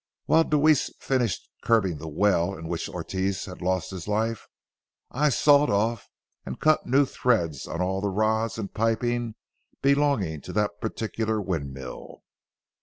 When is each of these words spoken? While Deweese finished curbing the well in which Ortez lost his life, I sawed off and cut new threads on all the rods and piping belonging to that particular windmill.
While 0.25 0.45
Deweese 0.45 0.89
finished 0.99 1.47
curbing 1.61 1.99
the 1.99 2.07
well 2.07 2.57
in 2.57 2.67
which 2.67 2.89
Ortez 2.89 3.47
lost 3.47 3.91
his 3.91 4.07
life, 4.07 4.47
I 5.11 5.29
sawed 5.29 5.69
off 5.69 6.09
and 6.43 6.59
cut 6.59 6.87
new 6.87 7.05
threads 7.05 7.67
on 7.67 7.83
all 7.83 8.01
the 8.01 8.09
rods 8.09 8.57
and 8.57 8.73
piping 8.73 9.35
belonging 9.83 10.41
to 10.41 10.53
that 10.53 10.81
particular 10.81 11.39
windmill. 11.39 12.23